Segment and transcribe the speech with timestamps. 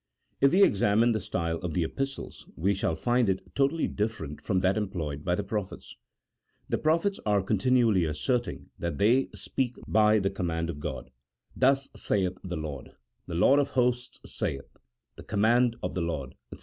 [0.39, 4.61] If we examine the style of the Epistles, we shall find it totally different from
[4.61, 5.95] that employed by the prophets.
[6.67, 11.11] The prophets are continually asserting that they speak by the command of God:"
[11.55, 12.93] Thus saith the Lord,""
[13.27, 14.75] The Lord of hosts saith,""
[15.17, 16.59] The command of the Lord," &c.